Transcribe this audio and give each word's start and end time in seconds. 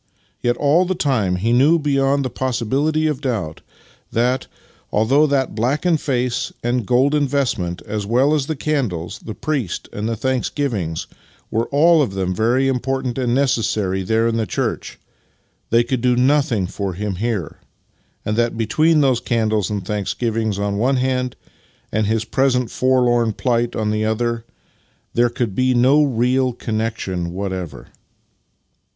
Yet 0.41 0.57
all 0.57 0.85
the 0.85 0.95
time 0.95 1.35
he 1.35 1.53
knew 1.53 1.77
beyond 1.77 2.25
the 2.25 2.31
possibility 2.31 3.05
of 3.05 3.21
doubt 3.21 3.61
that, 4.11 4.47
although 4.91 5.27
that 5.27 5.53
blackened 5.53 6.01
face 6.01 6.51
and 6.63 6.87
golden 6.87 7.27
vestment, 7.27 7.83
as 7.83 8.03
well 8.03 8.33
as 8.33 8.47
the 8.47 8.55
candles, 8.55 9.19
the 9.19 9.35
priest, 9.35 9.87
and 9.93 10.09
the 10.09 10.15
thanksgivings, 10.15 11.05
were 11.51 11.67
all 11.69 12.01
of 12.01 12.15
them 12.15 12.33
very 12.33 12.67
important 12.67 13.19
and 13.19 13.35
necessary 13.35 14.01
there 14.01 14.27
in 14.27 14.37
the 14.37 14.47
church, 14.47 14.97
they 15.69 15.83
could 15.83 16.01
do 16.01 16.15
nothing 16.15 16.65
for 16.65 16.93
him 16.93 17.17
here, 17.17 17.59
and 18.25 18.35
that 18.37 18.57
between 18.57 19.01
those 19.01 19.19
candles 19.19 19.69
and 19.69 19.85
thanksgivings 19.85 20.57
on 20.57 20.73
tlie 20.73 20.77
one 20.79 20.95
hand, 20.97 21.35
and 21.91 22.07
his 22.07 22.25
present 22.25 22.71
forlorn 22.71 23.33
plight 23.33 23.75
on 23.75 23.91
the 23.91 24.03
other, 24.03 24.45
tliei'e 25.15 25.35
could 25.35 25.53
be 25.53 25.75
no 25.75 26.01
real 26.01 26.53
connection 26.53 27.31
whatever. 27.33 27.89